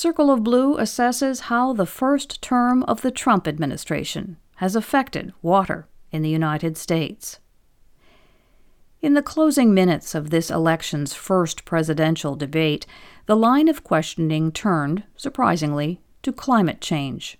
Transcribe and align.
Circle 0.00 0.30
of 0.30 0.42
Blue 0.42 0.78
assesses 0.78 1.40
how 1.40 1.74
the 1.74 1.84
first 1.84 2.40
term 2.40 2.84
of 2.84 3.02
the 3.02 3.10
Trump 3.10 3.46
administration 3.46 4.38
has 4.54 4.74
affected 4.74 5.34
water 5.42 5.88
in 6.10 6.22
the 6.22 6.30
United 6.30 6.78
States. 6.78 7.38
In 9.02 9.12
the 9.12 9.20
closing 9.20 9.74
minutes 9.74 10.14
of 10.14 10.30
this 10.30 10.50
election's 10.50 11.12
first 11.12 11.66
presidential 11.66 12.34
debate, 12.34 12.86
the 13.26 13.36
line 13.36 13.68
of 13.68 13.84
questioning 13.84 14.52
turned, 14.52 15.02
surprisingly, 15.18 16.00
to 16.22 16.32
climate 16.32 16.80
change. 16.80 17.36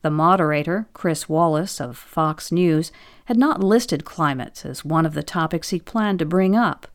The 0.00 0.08
moderator, 0.08 0.88
Chris 0.94 1.28
Wallace 1.28 1.82
of 1.82 1.98
Fox 1.98 2.50
News, 2.50 2.92
had 3.26 3.36
not 3.36 3.62
listed 3.62 4.06
climate 4.06 4.64
as 4.64 4.86
one 4.86 5.04
of 5.04 5.12
the 5.12 5.22
topics 5.22 5.68
he 5.68 5.80
planned 5.80 6.20
to 6.20 6.24
bring 6.24 6.56
up. 6.56 6.86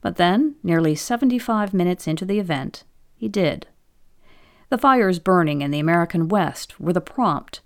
But 0.00 0.18
then, 0.18 0.54
nearly 0.62 0.94
75 0.94 1.74
minutes 1.74 2.06
into 2.06 2.24
the 2.24 2.38
event, 2.38 2.84
he 3.16 3.28
did. 3.28 3.66
The 4.70 4.78
fires 4.78 5.18
burning 5.18 5.62
in 5.62 5.72
the 5.72 5.80
American 5.80 6.28
West 6.28 6.80
were 6.80 6.92
the 6.92 7.00
prompt. 7.00 7.60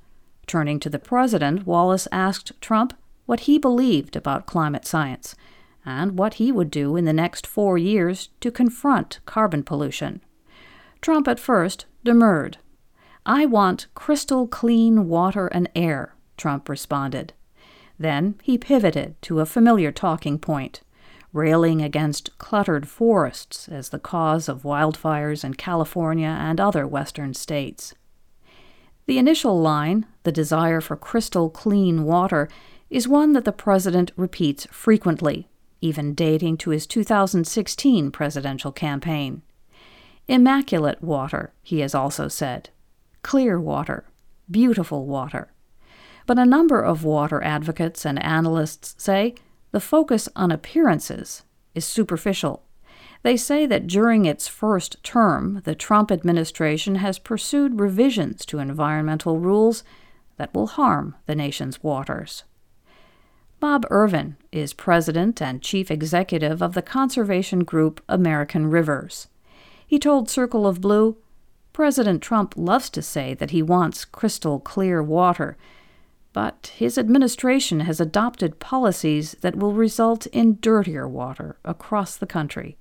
Turning 0.46 0.80
to 0.80 0.90
the 0.90 0.98
president, 0.98 1.66
Wallace 1.66 2.08
asked 2.10 2.52
Trump 2.60 2.94
what 3.26 3.40
he 3.40 3.58
believed 3.58 4.16
about 4.16 4.46
climate 4.46 4.86
science 4.86 5.36
and 5.84 6.18
what 6.18 6.34
he 6.34 6.50
would 6.50 6.70
do 6.70 6.96
in 6.96 7.04
the 7.04 7.12
next 7.12 7.46
four 7.46 7.76
years 7.76 8.30
to 8.40 8.50
confront 8.50 9.20
carbon 9.26 9.62
pollution. 9.62 10.22
Trump 11.02 11.28
at 11.28 11.38
first 11.38 11.84
demurred. 12.04 12.56
I 13.26 13.44
want 13.44 13.86
crystal 13.94 14.46
clean 14.46 15.06
water 15.06 15.46
and 15.48 15.68
air, 15.74 16.14
Trump 16.38 16.70
responded. 16.70 17.34
Then 17.98 18.36
he 18.42 18.56
pivoted 18.56 19.20
to 19.22 19.40
a 19.40 19.46
familiar 19.46 19.92
talking 19.92 20.38
point, 20.38 20.80
railing 21.34 21.82
against 21.82 22.36
cluttered 22.38 22.88
forests 22.88 23.68
as 23.68 23.90
the 23.90 23.98
cause 23.98 24.48
of 24.48 24.62
wildfires 24.62 25.44
in 25.44 25.52
California 25.52 26.38
and 26.40 26.58
other 26.58 26.86
western 26.86 27.34
states. 27.34 27.94
The 29.04 29.18
initial 29.18 29.60
line, 29.60 30.06
the 30.22 30.32
desire 30.32 30.80
for 30.80 30.96
crystal 30.96 31.50
clean 31.50 32.04
water, 32.04 32.48
is 32.88 33.06
one 33.06 33.34
that 33.34 33.44
the 33.44 33.52
president 33.52 34.12
repeats 34.16 34.66
frequently 34.70 35.48
even 35.84 36.14
dating 36.14 36.56
to 36.56 36.70
his 36.70 36.86
2016 36.86 38.10
presidential 38.10 38.72
campaign. 38.72 39.42
Immaculate 40.26 41.02
water, 41.02 41.52
he 41.62 41.80
has 41.80 41.94
also 41.94 42.26
said. 42.26 42.70
Clear 43.20 43.60
water. 43.60 44.04
Beautiful 44.50 45.04
water. 45.04 45.52
But 46.26 46.38
a 46.38 46.46
number 46.46 46.80
of 46.80 47.04
water 47.04 47.42
advocates 47.44 48.06
and 48.06 48.22
analysts 48.24 48.94
say 48.96 49.34
the 49.74 49.80
focus 49.80 50.28
on 50.36 50.52
appearances 50.52 51.42
is 51.74 51.84
superficial. 51.84 52.62
They 53.24 53.36
say 53.36 53.66
that 53.66 53.88
during 53.88 54.24
its 54.24 54.46
first 54.46 55.02
term, 55.02 55.62
the 55.64 55.74
Trump 55.74 56.12
administration 56.12 56.94
has 56.96 57.18
pursued 57.18 57.80
revisions 57.80 58.46
to 58.46 58.60
environmental 58.60 59.40
rules 59.40 59.82
that 60.36 60.54
will 60.54 60.68
harm 60.68 61.16
the 61.26 61.34
nation's 61.34 61.82
waters. 61.82 62.44
Bob 63.58 63.84
Irvin 63.90 64.36
is 64.52 64.72
president 64.72 65.42
and 65.42 65.60
chief 65.60 65.90
executive 65.90 66.62
of 66.62 66.74
the 66.74 66.80
conservation 66.80 67.64
group 67.64 68.00
American 68.08 68.70
Rivers. 68.70 69.26
He 69.84 69.98
told 69.98 70.30
Circle 70.30 70.68
of 70.68 70.80
Blue 70.80 71.16
President 71.72 72.22
Trump 72.22 72.54
loves 72.56 72.88
to 72.90 73.02
say 73.02 73.34
that 73.34 73.50
he 73.50 73.60
wants 73.60 74.04
crystal 74.04 74.60
clear 74.60 75.02
water, 75.02 75.56
but 76.34 76.72
his 76.76 76.98
administration 76.98 77.80
has 77.80 78.00
adopted 78.00 78.58
policies 78.58 79.36
that 79.40 79.56
will 79.56 79.72
result 79.72 80.26
in 80.26 80.58
dirtier 80.60 81.08
water 81.08 81.56
across 81.64 82.16
the 82.16 82.26
country. 82.26 82.76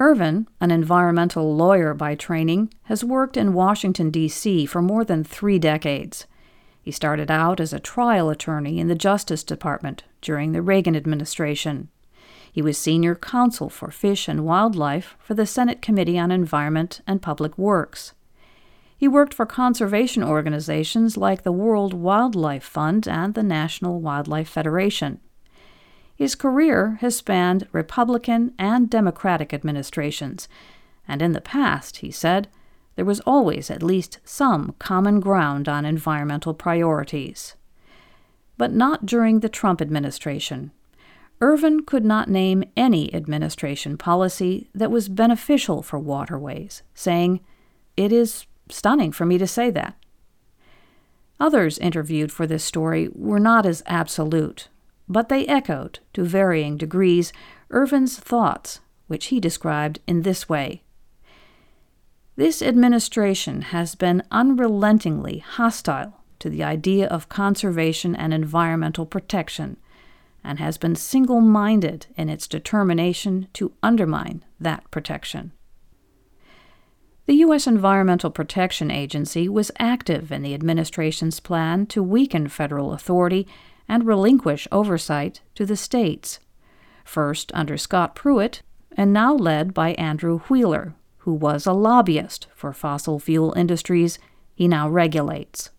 Irvin, 0.00 0.48
an 0.60 0.72
environmental 0.72 1.54
lawyer 1.54 1.94
by 1.94 2.16
training, 2.16 2.72
has 2.84 3.04
worked 3.04 3.36
in 3.36 3.52
Washington, 3.52 4.10
D.C. 4.10 4.66
for 4.66 4.82
more 4.82 5.04
than 5.04 5.22
three 5.22 5.60
decades. 5.60 6.26
He 6.80 6.90
started 6.90 7.30
out 7.30 7.60
as 7.60 7.72
a 7.72 7.78
trial 7.78 8.30
attorney 8.30 8.80
in 8.80 8.88
the 8.88 8.96
Justice 8.96 9.44
Department 9.44 10.02
during 10.22 10.52
the 10.52 10.62
Reagan 10.62 10.96
administration. 10.96 11.88
He 12.50 12.62
was 12.62 12.78
senior 12.78 13.14
counsel 13.14 13.68
for 13.68 13.90
fish 13.90 14.26
and 14.26 14.44
wildlife 14.44 15.16
for 15.20 15.34
the 15.34 15.46
Senate 15.46 15.82
Committee 15.82 16.18
on 16.18 16.30
Environment 16.30 17.02
and 17.06 17.22
Public 17.22 17.56
Works. 17.58 18.14
He 19.02 19.08
worked 19.08 19.34
for 19.34 19.46
conservation 19.46 20.22
organizations 20.22 21.16
like 21.16 21.42
the 21.42 21.50
World 21.50 21.92
Wildlife 21.92 22.62
Fund 22.62 23.08
and 23.08 23.34
the 23.34 23.42
National 23.42 24.00
Wildlife 24.00 24.48
Federation. 24.48 25.18
His 26.14 26.36
career 26.36 26.98
has 27.00 27.16
spanned 27.16 27.66
Republican 27.72 28.54
and 28.60 28.88
Democratic 28.88 29.52
administrations, 29.52 30.46
and 31.08 31.20
in 31.20 31.32
the 31.32 31.40
past, 31.40 31.96
he 31.96 32.12
said, 32.12 32.46
there 32.94 33.04
was 33.04 33.18
always 33.22 33.72
at 33.72 33.82
least 33.82 34.20
some 34.24 34.76
common 34.78 35.18
ground 35.18 35.68
on 35.68 35.84
environmental 35.84 36.54
priorities. 36.54 37.56
But 38.56 38.72
not 38.72 39.04
during 39.04 39.40
the 39.40 39.48
Trump 39.48 39.82
administration. 39.82 40.70
Irvin 41.40 41.84
could 41.84 42.04
not 42.04 42.30
name 42.30 42.62
any 42.76 43.12
administration 43.12 43.98
policy 43.98 44.70
that 44.72 44.92
was 44.92 45.08
beneficial 45.08 45.82
for 45.82 45.98
waterways, 45.98 46.84
saying, 46.94 47.40
It 47.96 48.12
is 48.12 48.46
stunning 48.72 49.12
for 49.12 49.26
me 49.26 49.38
to 49.38 49.46
say 49.46 49.70
that. 49.70 49.96
Others 51.38 51.78
interviewed 51.78 52.30
for 52.32 52.46
this 52.46 52.64
story 52.64 53.08
were 53.12 53.40
not 53.40 53.66
as 53.66 53.82
absolute, 53.86 54.68
but 55.08 55.28
they 55.28 55.46
echoed, 55.46 55.98
to 56.14 56.24
varying 56.24 56.76
degrees, 56.76 57.32
Irvin's 57.70 58.18
thoughts, 58.18 58.80
which 59.06 59.26
he 59.26 59.40
described 59.40 59.98
in 60.06 60.22
this 60.22 60.48
way 60.48 60.82
this 62.36 62.62
administration 62.62 63.60
has 63.62 63.94
been 63.94 64.22
unrelentingly 64.30 65.38
hostile 65.38 66.22
to 66.38 66.48
the 66.48 66.64
idea 66.64 67.06
of 67.06 67.28
conservation 67.28 68.16
and 68.16 68.32
environmental 68.32 69.04
protection 69.04 69.76
and 70.42 70.58
has 70.58 70.78
been 70.78 70.96
single 70.96 71.40
minded 71.40 72.06
in 72.16 72.28
its 72.28 72.48
determination 72.48 73.48
to 73.52 73.72
undermine 73.82 74.44
that 74.58 74.90
protection. 74.90 75.52
The 77.26 77.34
U.S. 77.34 77.68
Environmental 77.68 78.30
Protection 78.30 78.90
Agency 78.90 79.48
was 79.48 79.70
active 79.78 80.32
in 80.32 80.42
the 80.42 80.54
administration's 80.54 81.38
plan 81.38 81.86
to 81.86 82.02
weaken 82.02 82.48
federal 82.48 82.92
authority 82.92 83.46
and 83.88 84.04
relinquish 84.04 84.66
oversight 84.72 85.40
to 85.54 85.64
the 85.64 85.76
states, 85.76 86.40
first 87.04 87.52
under 87.54 87.76
Scott 87.76 88.16
Pruitt, 88.16 88.62
and 88.96 89.12
now 89.12 89.34
led 89.34 89.72
by 89.72 89.92
Andrew 89.92 90.40
Wheeler, 90.48 90.94
who 91.18 91.32
was 91.32 91.64
a 91.64 91.72
lobbyist 91.72 92.48
for 92.56 92.72
fossil 92.72 93.20
fuel 93.20 93.52
industries 93.56 94.18
he 94.52 94.66
now 94.66 94.88
regulates. 94.88 95.70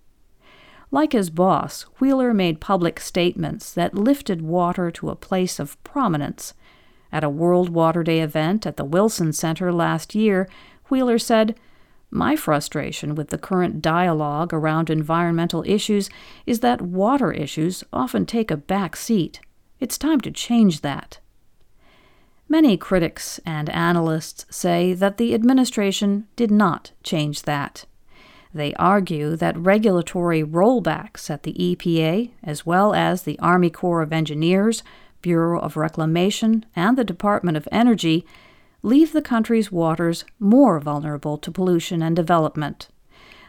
Like 0.91 1.11
his 1.11 1.29
boss, 1.29 1.83
Wheeler 1.99 2.33
made 2.33 2.61
public 2.61 3.01
statements 3.01 3.73
that 3.73 3.95
lifted 3.95 4.41
water 4.41 4.91
to 4.91 5.09
a 5.09 5.15
place 5.15 5.59
of 5.59 5.81
prominence. 5.83 6.53
At 7.11 7.23
a 7.23 7.29
World 7.29 7.69
Water 7.69 8.01
Day 8.01 8.21
event 8.21 8.65
at 8.65 8.77
the 8.77 8.85
Wilson 8.85 9.33
Center 9.33 9.71
last 9.71 10.15
year, 10.15 10.47
Wheeler 10.89 11.17
said, 11.17 11.55
My 12.11 12.35
frustration 12.35 13.15
with 13.15 13.29
the 13.29 13.37
current 13.37 13.81
dialogue 13.81 14.53
around 14.53 14.89
environmental 14.89 15.63
issues 15.65 16.09
is 16.45 16.59
that 16.59 16.81
water 16.81 17.31
issues 17.31 17.83
often 17.91 18.25
take 18.25 18.51
a 18.51 18.57
back 18.57 18.95
seat. 18.95 19.39
It's 19.79 19.97
time 19.97 20.21
to 20.21 20.31
change 20.31 20.81
that. 20.81 21.19
Many 22.49 22.77
critics 22.77 23.39
and 23.45 23.69
analysts 23.69 24.45
say 24.49 24.93
that 24.93 25.17
the 25.17 25.33
administration 25.33 26.27
did 26.35 26.51
not 26.51 26.91
change 27.01 27.43
that. 27.43 27.85
They 28.53 28.75
argue 28.75 29.35
that 29.35 29.57
regulatory 29.57 30.43
rollbacks 30.43 31.29
at 31.29 31.43
the 31.43 31.53
EPA, 31.53 32.29
as 32.43 32.65
well 32.65 32.93
as 32.93 33.23
the 33.23 33.39
Army 33.39 33.71
Corps 33.71 34.03
of 34.03 34.13
Engineers, 34.13 34.83
Bureau 35.21 35.59
of 35.59 35.75
Reclamation, 35.75 36.65
and 36.75 36.95
the 36.95 37.03
Department 37.03 37.57
of 37.57 37.67
Energy, 37.71 38.25
leave 38.83 39.13
the 39.13 39.21
country's 39.21 39.71
waters 39.71 40.25
more 40.39 40.79
vulnerable 40.79 41.37
to 41.37 41.51
pollution 41.51 42.03
and 42.03 42.15
development. 42.15 42.89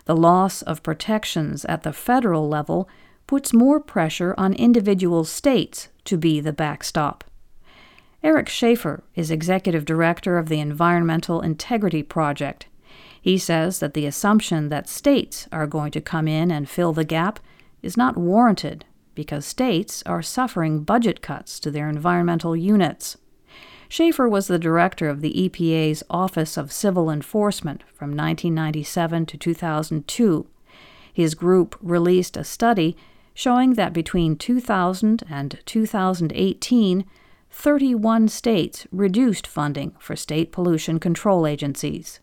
The 0.06 0.16
loss 0.16 0.62
of 0.62 0.82
protections 0.82 1.64
at 1.66 1.82
the 1.82 1.92
federal 1.92 2.48
level 2.48 2.88
puts 3.26 3.52
more 3.52 3.80
pressure 3.80 4.34
on 4.38 4.52
individual 4.54 5.24
states 5.24 5.88
to 6.04 6.16
be 6.16 6.40
the 6.40 6.52
backstop. 6.52 7.24
Eric 8.22 8.48
Schaeffer 8.48 9.02
is 9.14 9.30
executive 9.30 9.84
director 9.84 10.38
of 10.38 10.48
the 10.48 10.60
Environmental 10.60 11.40
Integrity 11.40 12.02
Project. 12.02 12.66
He 13.20 13.36
says 13.36 13.80
that 13.80 13.94
the 13.94 14.06
assumption 14.06 14.68
that 14.68 14.88
states 14.88 15.48
are 15.50 15.66
going 15.66 15.90
to 15.92 16.00
come 16.00 16.28
in 16.28 16.50
and 16.50 16.68
fill 16.68 16.92
the 16.92 17.04
gap 17.04 17.40
is 17.82 17.96
not 17.96 18.16
warranted 18.16 18.84
because 19.14 19.44
states 19.44 20.02
are 20.06 20.22
suffering 20.22 20.84
budget 20.84 21.22
cuts 21.22 21.58
to 21.60 21.70
their 21.70 21.88
environmental 21.88 22.56
units. 22.56 23.16
Schaeffer 23.94 24.28
was 24.28 24.48
the 24.48 24.58
director 24.58 25.08
of 25.08 25.20
the 25.20 25.48
EPA's 25.48 26.02
Office 26.10 26.56
of 26.56 26.72
Civil 26.72 27.08
Enforcement 27.08 27.84
from 27.94 28.08
1997 28.08 29.24
to 29.26 29.38
2002. 29.38 30.48
His 31.12 31.36
group 31.36 31.76
released 31.80 32.36
a 32.36 32.42
study 32.42 32.96
showing 33.34 33.74
that 33.74 33.92
between 33.92 34.34
2000 34.34 35.22
and 35.30 35.60
2018, 35.64 37.04
31 37.52 38.26
states 38.26 38.88
reduced 38.90 39.46
funding 39.46 39.94
for 40.00 40.16
state 40.16 40.50
pollution 40.50 40.98
control 40.98 41.46
agencies. 41.46 42.18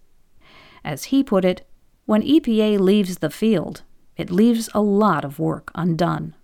As 0.83 1.06
he 1.06 1.24
put 1.24 1.45
it, 1.45 1.65
when 2.03 2.21
EPA 2.21 2.81
leaves 2.81 3.19
the 3.19 3.29
field, 3.29 3.83
it 4.17 4.29
leaves 4.29 4.67
a 4.74 4.81
lot 4.81 5.24
of 5.24 5.39
work 5.39 5.71
undone. 5.74 6.35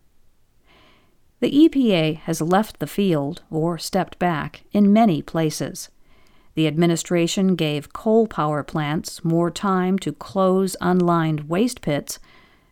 The 1.39 1.69
EPA 1.69 2.17
has 2.21 2.41
left 2.41 2.79
the 2.79 2.87
field, 2.87 3.43
or 3.51 3.77
stepped 3.77 4.17
back, 4.17 4.63
in 4.71 4.91
many 4.91 5.21
places. 5.21 5.89
The 6.55 6.65
administration 6.65 7.55
gave 7.55 7.93
coal 7.93 8.25
power 8.25 8.63
plants 8.63 9.23
more 9.23 9.51
time 9.51 9.99
to 9.99 10.11
close 10.11 10.75
unlined 10.81 11.47
waste 11.47 11.81
pits, 11.81 12.17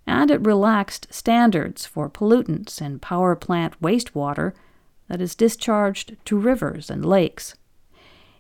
and 0.07 0.31
it 0.31 0.43
relaxed 0.43 1.13
standards 1.13 1.85
for 1.85 2.09
pollutants 2.09 2.81
in 2.81 2.97
power 2.97 3.35
plant 3.35 3.79
wastewater 3.79 4.53
that 5.07 5.21
is 5.21 5.35
discharged 5.35 6.17
to 6.25 6.39
rivers 6.39 6.89
and 6.89 7.05
lakes. 7.05 7.53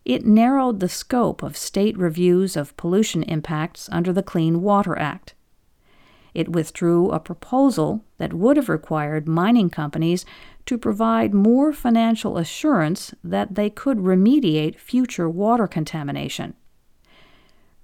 It 0.03 0.25
narrowed 0.25 0.79
the 0.79 0.89
scope 0.89 1.43
of 1.43 1.55
state 1.55 1.95
reviews 1.95 2.57
of 2.57 2.75
pollution 2.77 3.21
impacts 3.21 3.87
under 3.91 4.11
the 4.11 4.23
Clean 4.23 4.63
Water 4.63 4.97
Act. 4.97 5.34
It 6.35 6.49
withdrew 6.51 7.11
a 7.11 7.19
proposal 7.19 8.03
that 8.17 8.33
would 8.33 8.57
have 8.57 8.69
required 8.69 9.27
mining 9.27 9.69
companies 9.69 10.25
to 10.65 10.77
provide 10.77 11.33
more 11.33 11.71
financial 11.71 12.37
assurance 12.37 13.13
that 13.23 13.55
they 13.55 13.69
could 13.69 13.99
remediate 13.99 14.77
future 14.77 15.29
water 15.29 15.65
contamination. 15.65 16.53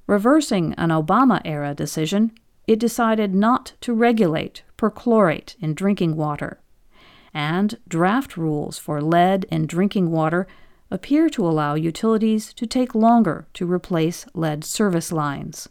Reversing 0.05 0.73
an 0.73 0.89
Obama 0.89 1.41
era 1.45 1.73
decision, 1.73 2.31
it 2.67 2.77
decided 2.77 3.33
not 3.33 3.73
to 3.81 3.93
regulate 3.93 4.63
perchlorate 4.77 5.55
in 5.61 5.73
drinking 5.73 6.17
water. 6.17 6.59
And 7.33 7.77
draft 7.87 8.35
rules 8.35 8.77
for 8.77 9.01
lead 9.01 9.45
in 9.45 9.65
drinking 9.65 10.11
water 10.11 10.45
appear 10.89 11.29
to 11.29 11.47
allow 11.47 11.75
utilities 11.75 12.53
to 12.55 12.67
take 12.67 12.93
longer 12.93 13.47
to 13.53 13.65
replace 13.65 14.25
lead 14.33 14.65
service 14.65 15.13
lines. 15.13 15.69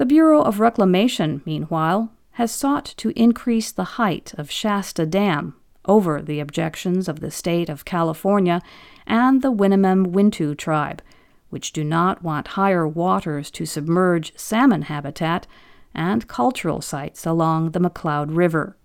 The 0.00 0.06
Bureau 0.06 0.40
of 0.40 0.60
Reclamation, 0.60 1.42
meanwhile, 1.44 2.10
has 2.30 2.50
sought 2.50 2.86
to 2.96 3.12
increase 3.14 3.70
the 3.70 4.00
height 4.00 4.32
of 4.38 4.50
Shasta 4.50 5.04
Dam 5.04 5.56
over 5.84 6.22
the 6.22 6.40
objections 6.40 7.06
of 7.06 7.20
the 7.20 7.30
state 7.30 7.68
of 7.68 7.84
California 7.84 8.62
and 9.06 9.42
the 9.42 9.52
Winnemem 9.52 10.06
Wintu 10.06 10.56
tribe, 10.56 11.02
which 11.50 11.74
do 11.74 11.84
not 11.84 12.22
want 12.22 12.56
higher 12.56 12.88
waters 12.88 13.50
to 13.50 13.66
submerge 13.66 14.32
salmon 14.38 14.80
habitat 14.80 15.46
and 15.94 16.26
cultural 16.26 16.80
sites 16.80 17.26
along 17.26 17.72
the 17.72 17.80
McCloud 17.80 18.34
River. 18.34 18.78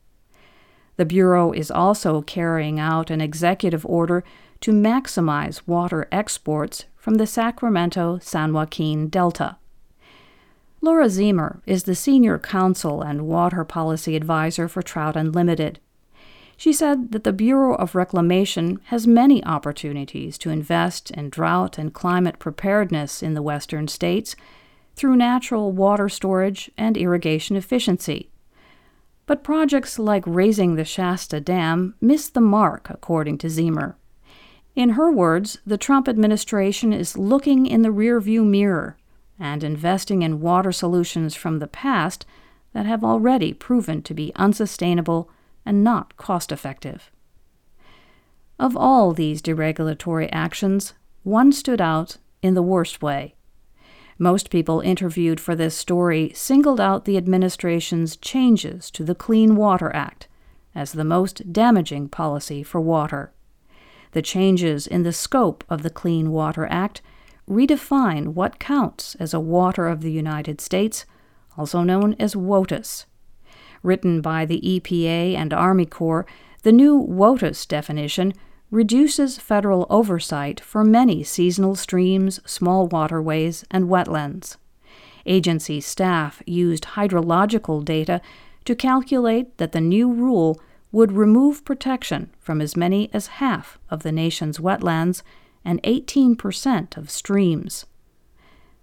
The 0.98 1.06
Bureau 1.06 1.54
is 1.54 1.72
also 1.72 2.24
carrying 2.24 2.78
out 2.78 3.10
an 3.10 3.22
executive 3.22 3.86
order 3.86 4.26
to 4.60 4.74
maximize 4.74 5.66
water 5.66 6.10
exports 6.12 6.88
from 6.98 7.16
the 7.16 7.26
Sacramento 7.26 8.20
San 8.22 8.52
Joaquin 8.52 9.08
Delta. 9.08 9.56
Laura 10.86 11.08
Ziemer 11.08 11.62
is 11.66 11.86
the 11.86 11.96
Senior 11.96 12.38
Counsel 12.38 13.02
and 13.02 13.26
Water 13.26 13.64
Policy 13.66 14.16
Advisor 14.16 14.68
for 14.68 14.84
Trout 14.84 15.16
Unlimited. 15.16 15.80
She 16.58 16.72
said 16.72 17.12
that 17.12 17.24
the 17.24 17.34
Bureau 17.34 17.74
of 17.74 17.96
Reclamation 17.96 18.80
has 18.86 19.08
many 19.08 19.44
opportunities 19.46 20.38
to 20.38 20.52
invest 20.52 21.10
in 21.10 21.32
drought 21.32 21.80
and 21.80 21.92
climate 21.92 22.38
preparedness 22.38 23.24
in 23.24 23.34
the 23.34 23.42
western 23.42 23.88
states 23.88 24.36
through 24.96 25.16
natural 25.16 25.72
water 25.72 26.08
storage 26.08 26.70
and 26.78 26.98
irrigation 26.98 27.56
efficiency. 27.56 28.30
But 29.26 29.44
projects 29.44 29.98
like 29.98 30.24
raising 30.28 30.76
the 30.76 30.86
Shasta 30.86 31.40
Dam 31.40 31.96
miss 32.00 32.30
the 32.30 32.42
mark, 32.42 32.92
according 32.92 33.40
to 33.40 33.48
Ziemer. 33.48 33.96
In 34.76 34.90
her 34.90 35.12
words, 35.12 35.58
the 35.66 35.80
Trump 35.80 36.08
administration 36.08 36.94
is 36.94 37.18
looking 37.18 37.66
in 37.66 37.82
the 37.82 37.90
rearview 37.90 38.46
mirror 38.46 38.98
and 39.40 39.64
investing 39.64 40.22
in 40.22 40.42
water 40.42 40.72
solutions 40.72 41.36
from 41.36 41.60
the 41.60 41.68
past 41.68 42.26
that 42.74 42.86
have 42.86 43.04
already 43.04 43.54
proven 43.54 44.02
to 44.02 44.14
be 44.14 44.32
unsustainable 44.36 45.30
and 45.66 45.84
not 45.84 46.16
cost 46.18 46.52
effective. 46.52 47.12
Of 48.60 48.78
all 48.78 49.12
these 49.12 49.42
deregulatory 49.42 50.30
actions, 50.32 50.94
one 51.24 51.52
stood 51.52 51.82
out 51.82 52.18
in 52.42 52.54
the 52.54 52.62
worst 52.62 53.02
way. 53.02 53.36
Most 54.18 54.50
people 54.50 54.80
interviewed 54.80 55.42
for 55.42 55.56
this 55.56 55.76
story 55.76 56.32
singled 56.34 56.80
out 56.80 57.04
the 57.04 57.18
administration's 57.18 58.16
changes 58.16 58.90
to 58.92 59.04
the 59.04 59.16
Clean 59.16 59.56
Water 59.56 59.94
Act 59.94 60.28
as 60.74 60.94
the 60.94 61.04
most 61.04 61.52
damaging 61.52 62.08
policy 62.08 62.64
for 62.64 62.80
water. 62.80 63.34
The 64.12 64.22
changes 64.22 64.88
in 64.88 65.04
the 65.04 65.12
scope 65.12 65.66
of 65.70 65.84
the 65.84 65.90
Clean 65.90 66.32
Water 66.32 66.66
Act 66.68 67.02
redefine 67.50 68.30
what 68.30 68.60
counts 68.60 69.16
as 69.16 69.34
a 69.34 69.40
water 69.40 69.88
of 69.88 70.02
the 70.02 70.12
United 70.12 70.60
States, 70.60 71.06
also 71.58 71.82
known 71.84 72.16
as 72.20 72.36
WOTUS. 72.36 73.06
Written 73.84 74.22
by 74.22 74.46
the 74.46 74.62
EPA 74.62 75.36
and 75.36 75.54
Army 75.54 75.86
Corps, 75.86 76.26
the 76.64 76.72
new 76.72 76.98
WOTUS 76.98 77.68
definition 77.68 78.34
reduces 78.72 79.38
federal 79.38 79.86
oversight 79.90 80.60
for 80.60 80.84
many 80.84 81.24
seasonal 81.24 81.76
streams, 81.76 82.40
small 82.46 82.88
waterways, 82.88 83.64
and 83.70 83.86
wetlands. 83.86 84.58
Agency 85.26 85.80
staff 85.80 86.42
used 86.46 86.84
hydrological 86.96 87.86
data 87.86 88.22
to 88.66 88.76
calculate 88.76 89.58
that 89.58 89.72
the 89.72 89.82
new 89.82 90.12
rule 90.12 90.60
would 90.92 91.12
remove 91.12 91.66
protection 91.66 92.32
from 92.40 92.62
as 92.62 92.76
many 92.76 93.10
as 93.14 93.28
half 93.28 93.78
of 93.90 94.04
the 94.04 94.12
nation's 94.12 94.60
wetlands 94.60 95.22
and 95.66 95.82
18% 95.84 96.96
of 96.96 97.10
streams. 97.10 97.86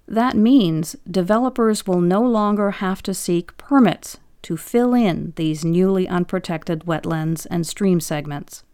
That 0.06 0.36
means 0.36 0.96
developers 1.08 1.86
will 1.86 2.00
no 2.00 2.20
longer 2.20 2.72
have 2.72 3.02
to 3.04 3.14
seek 3.14 3.56
permits 3.56 4.18
to 4.42 4.56
fill 4.56 4.92
in 4.92 5.32
these 5.36 5.64
newly 5.64 6.08
unprotected 6.08 6.80
wetlands 6.80 7.46
and 7.50 7.66
stream 7.66 8.00
segments. 8.00 8.64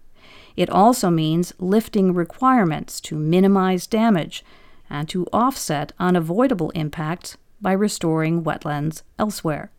It 0.57 0.71
also 0.71 1.11
means 1.11 1.53
lifting 1.59 2.15
requirements 2.15 3.01
to 3.03 3.17
minimize 3.17 3.87
damage 3.87 4.45
and 4.91 5.09
to 5.11 5.27
offset 5.33 5.93
unavoidable 6.01 6.71
impacts 6.71 7.37
by 7.61 7.73
restoring 7.73 8.43
wetlands 8.43 9.03
elsewhere. 9.19 9.71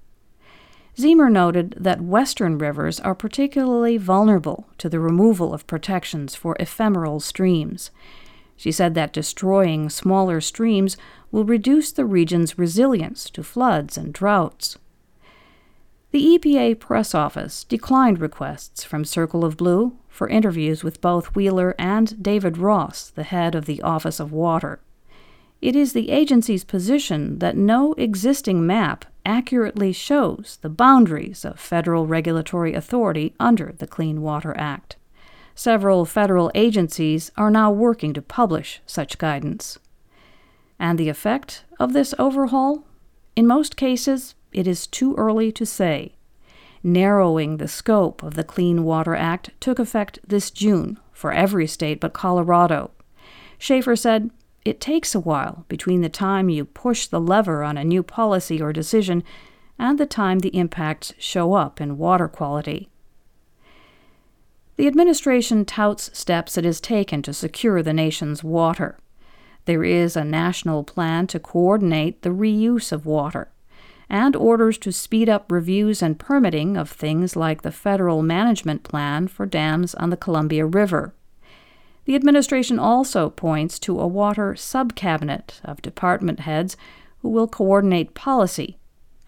Ziemer 0.99 1.31
noted 1.31 1.75
that 1.79 2.01
western 2.01 2.57
rivers 2.57 2.99
are 2.99 3.15
particularly 3.15 3.95
vulnerable 3.95 4.67
to 4.79 4.89
the 4.89 4.99
removal 4.99 5.53
of 5.53 5.65
protections 5.65 6.35
for 6.35 6.57
ephemeral 6.59 7.21
streams. 7.21 7.89
She 8.57 8.73
said 8.73 8.95
that 8.95 9.13
destroying 9.13 9.89
smaller 9.89 10.41
streams 10.41 10.97
will 11.31 11.45
reduce 11.45 11.93
the 11.93 12.03
region's 12.03 12.57
resilience 12.57 13.29
to 13.29 13.43
floods 13.43 13.97
and 13.97 14.11
droughts. 14.11 14.77
The 16.11 16.37
EPA 16.37 16.79
press 16.81 17.15
office 17.15 17.63
declined 17.63 18.19
requests 18.19 18.83
from 18.83 19.05
Circle 19.05 19.45
of 19.45 19.55
Blue 19.55 19.97
for 20.09 20.27
interviews 20.27 20.83
with 20.83 20.99
both 20.99 21.33
Wheeler 21.33 21.75
and 21.79 22.21
David 22.21 22.57
Ross, 22.57 23.09
the 23.09 23.23
head 23.23 23.55
of 23.55 23.67
the 23.67 23.81
Office 23.83 24.19
of 24.19 24.33
Water. 24.33 24.81
It 25.61 25.77
is 25.77 25.93
the 25.93 26.09
agency's 26.09 26.65
position 26.65 27.39
that 27.39 27.55
no 27.55 27.93
existing 27.93 28.65
map 28.67 29.05
accurately 29.29 29.93
shows 29.93 30.57
the 30.63 30.69
boundaries 30.69 31.45
of 31.45 31.59
federal 31.59 32.07
regulatory 32.07 32.73
authority 32.73 33.35
under 33.39 33.71
the 33.77 33.85
Clean 33.85 34.23
Water 34.23 34.57
Act. 34.57 34.95
Several 35.53 36.03
federal 36.03 36.51
agencies 36.55 37.31
are 37.37 37.51
now 37.51 37.69
working 37.69 38.11
to 38.13 38.23
publish 38.23 38.81
such 38.87 39.19
guidance. 39.19 39.77
And 40.79 40.97
the 40.97 41.09
effect 41.09 41.63
of 41.79 41.93
this 41.93 42.15
overhaul? 42.17 42.85
In 43.35 43.45
most 43.45 43.77
cases, 43.77 44.33
it 44.51 44.65
is 44.65 44.87
too 44.87 45.13
early 45.15 45.51
to 45.51 45.65
say. 45.65 46.15
Narrowing 46.81 47.57
the 47.57 47.67
scope 47.67 48.23
of 48.23 48.33
the 48.33 48.43
Clean 48.43 48.83
Water 48.83 49.15
Act 49.15 49.51
took 49.59 49.77
effect 49.77 50.17
this 50.27 50.49
June 50.49 50.97
for 51.11 51.31
every 51.31 51.67
state 51.67 51.99
but 51.99 52.13
Colorado. 52.13 52.89
Schaeffer 53.59 53.95
said, 53.95 54.31
It 54.65 54.81
takes 54.81 55.15
a 55.15 55.19
while 55.19 55.65
between 55.67 56.01
the 56.01 56.09
time 56.09 56.49
you 56.49 56.65
push 56.65 57.07
the 57.07 57.19
lever 57.19 57.63
on 57.63 57.77
a 57.77 57.83
new 57.83 58.03
policy 58.03 58.61
or 58.61 58.73
decision 58.73 59.23
and 59.77 59.97
the 59.97 60.05
time 60.05 60.39
the 60.39 60.55
impacts 60.55 61.13
show 61.17 61.53
up 61.53 61.79
in 61.79 61.97
water 61.97 62.27
quality. 62.27 62.89
The 64.75 64.87
administration 64.87 65.65
touts 65.65 66.09
steps 66.17 66.57
it 66.57 66.65
has 66.65 66.79
taken 66.79 67.21
to 67.23 67.33
secure 67.33 67.81
the 67.81 67.93
nation's 67.93 68.43
water. 68.43 68.97
There 69.65 69.83
is 69.83 70.15
a 70.15 70.23
national 70.23 70.83
plan 70.83 71.27
to 71.27 71.39
coordinate 71.39 72.21
the 72.21 72.29
reuse 72.29 72.91
of 72.91 73.05
water, 73.05 73.51
and 74.09 74.35
orders 74.35 74.77
to 74.79 74.91
speed 74.91 75.29
up 75.29 75.51
reviews 75.51 76.01
and 76.01 76.19
permitting 76.19 76.75
of 76.75 76.89
things 76.89 77.35
like 77.35 77.61
the 77.61 77.71
federal 77.71 78.23
management 78.23 78.83
plan 78.83 79.27
for 79.27 79.45
dams 79.45 79.93
on 79.95 80.09
the 80.09 80.17
Columbia 80.17 80.65
River. 80.65 81.13
The 82.09 82.15
administration 82.15 82.79
also 82.79 83.29
points 83.29 83.77
to 83.81 83.99
a 83.99 84.07
water 84.07 84.55
subcabinet 84.55 85.61
of 85.63 85.83
department 85.83 86.39
heads 86.39 86.75
who 87.19 87.29
will 87.29 87.47
coordinate 87.47 88.15
policy 88.15 88.79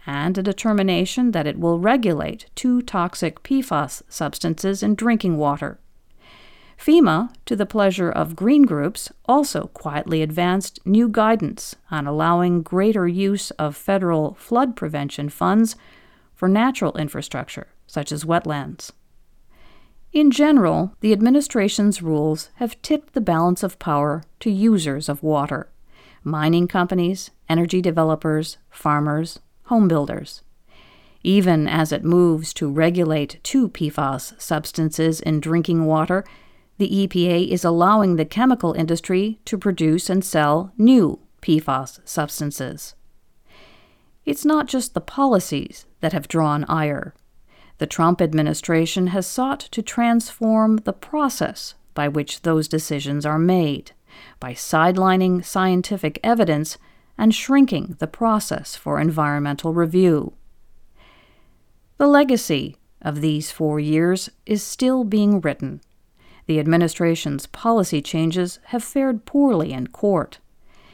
and 0.08 0.36
a 0.36 0.42
determination 0.42 1.30
that 1.30 1.46
it 1.46 1.60
will 1.60 1.78
regulate 1.78 2.48
two 2.56 2.82
toxic 2.82 3.44
PFAS 3.44 4.02
substances 4.10 4.82
in 4.82 4.96
drinking 4.96 5.38
water. 5.38 5.80
FEMA, 6.76 7.32
to 7.46 7.56
the 7.56 7.68
pleasure 7.68 8.10
of 8.10 8.36
green 8.36 8.64
groups, 8.64 9.12
also 9.28 9.68
quietly 9.76 10.24
advanced 10.24 10.80
new 10.84 11.08
guidance 11.08 11.76
on 11.92 12.08
allowing 12.08 12.64
greater 12.64 13.08
use 13.08 13.52
of 13.60 13.78
federal 13.78 14.34
flood 14.34 14.76
prevention 14.76 15.30
funds 15.30 15.76
for 16.34 16.50
natural 16.50 16.98
infrastructure, 16.98 17.68
such 17.86 18.12
as 18.12 18.26
wetlands. 18.26 18.90
In 20.14 20.30
general, 20.30 20.94
the 21.00 21.14
administration's 21.14 22.02
rules 22.02 22.50
have 22.56 22.82
tipped 22.82 23.14
the 23.14 23.22
balance 23.22 23.64
of 23.64 23.80
power 23.80 24.24
to 24.42 24.52
users 24.52 25.08
of 25.08 25.24
water 25.24 25.70
mining 26.24 26.68
companies, 26.68 27.32
energy 27.50 27.82
developers, 27.82 28.58
farmers, 28.70 29.40
home 29.64 29.88
builders. 29.88 30.44
Even 31.24 31.68
as 31.68 31.92
it 31.92 32.04
moves 32.04 32.54
to 32.54 32.70
regulate 32.70 33.40
two 33.44 33.70
PFAS 33.70 34.40
substances 34.40 35.20
in 35.20 35.40
drinking 35.40 35.86
water, 35.86 36.24
the 36.78 36.90
EPA 36.90 37.48
is 37.50 37.64
allowing 37.64 38.16
the 38.16 38.26
chemical 38.26 38.74
industry 38.74 39.40
to 39.46 39.58
produce 39.58 40.10
and 40.10 40.24
sell 40.24 40.72
new 40.78 41.20
PFAS 41.42 42.00
substances. 42.06 42.96
It's 44.26 44.46
not 44.46 44.68
just 44.68 44.94
the 44.94 45.02
policies 45.02 45.86
that 46.02 46.14
have 46.14 46.28
drawn 46.28 46.66
ire. 46.66 47.16
The 47.82 47.88
Trump 47.88 48.22
administration 48.22 49.08
has 49.08 49.26
sought 49.26 49.62
to 49.72 49.82
transform 49.82 50.78
the 50.78 50.94
process 50.94 51.74
by 51.96 52.08
which 52.08 52.44
those 52.44 52.68
decisions 52.68 53.26
are 53.26 53.40
made, 53.40 53.94
by 54.40 54.54
sidelining 54.54 55.44
scientific 55.44 56.20
evidence 56.24 56.78
and 57.18 57.34
shrinking 57.34 57.96
the 57.98 58.06
process 58.06 58.76
for 58.76 59.00
environmental 59.00 59.74
review. 59.74 60.34
The 61.98 62.06
legacy 62.06 62.78
of 63.02 63.22
these 63.22 63.50
four 63.50 63.80
years 63.80 64.30
is 64.46 64.62
still 64.62 65.04
being 65.04 65.42
written 65.42 65.82
the 66.46 66.60
administration's 66.60 67.48
policy 67.48 68.00
changes 68.00 68.60
have 68.66 68.84
fared 68.84 69.26
poorly 69.26 69.74
in 69.74 69.88
court. 69.88 70.38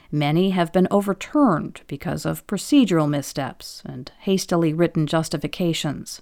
Many 0.10 0.52
have 0.52 0.72
been 0.72 0.88
overturned 0.90 1.82
because 1.88 2.26
of 2.26 2.48
procedural 2.48 3.10
missteps 3.10 3.82
and 3.86 4.10
hastily 4.20 4.74
written 4.74 5.06
justifications. 5.06 6.22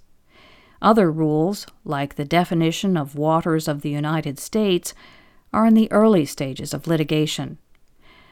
Other 0.81 1.11
rules, 1.11 1.65
like 1.83 2.15
the 2.15 2.25
definition 2.25 2.97
of 2.97 3.15
waters 3.15 3.67
of 3.67 3.81
the 3.81 3.89
United 3.89 4.39
States, 4.39 4.93
are 5.53 5.65
in 5.65 5.73
the 5.73 5.91
early 5.91 6.25
stages 6.25 6.73
of 6.73 6.87
litigation. 6.87 7.57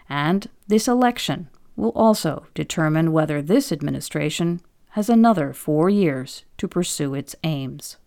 And 0.09 0.49
this 0.67 0.87
election 0.87 1.49
will 1.75 1.91
also 1.91 2.45
determine 2.53 3.11
whether 3.11 3.41
this 3.41 3.71
administration 3.71 4.61
has 4.89 5.09
another 5.09 5.53
four 5.53 5.89
years 5.89 6.43
to 6.57 6.67
pursue 6.67 7.15
its 7.15 7.35
aims. 7.43 7.97